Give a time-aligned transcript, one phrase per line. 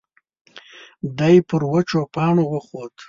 [1.17, 2.93] دی پر وچو پاڼو وخوت.